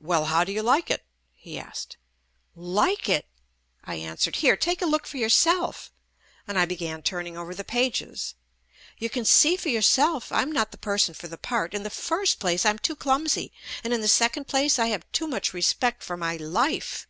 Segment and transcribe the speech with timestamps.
[0.00, 1.98] "Well, how do you like it?" he asked.
[2.56, 3.26] "Like it!"
[3.84, 4.36] I answered.
[4.36, 5.92] "Here, take a look for yourself,"
[6.46, 8.34] and I began turning over the pages.
[8.96, 11.74] "You can see for yourself I'm not the person for the part.
[11.74, 13.52] In the first place, I'm too clumsy,
[13.84, 17.06] and in the second place I have too much respect for my life."